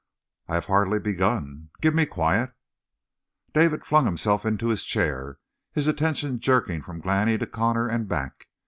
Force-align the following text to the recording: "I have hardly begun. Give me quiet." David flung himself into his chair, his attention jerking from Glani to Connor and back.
"I 0.47 0.55
have 0.55 0.65
hardly 0.65 0.97
begun. 0.97 1.69
Give 1.79 1.93
me 1.93 2.07
quiet." 2.07 2.53
David 3.53 3.85
flung 3.85 4.05
himself 4.07 4.47
into 4.47 4.69
his 4.69 4.83
chair, 4.83 5.37
his 5.73 5.87
attention 5.87 6.39
jerking 6.39 6.81
from 6.81 7.01
Glani 7.01 7.37
to 7.37 7.45
Connor 7.45 7.87
and 7.87 8.07
back. 8.07 8.47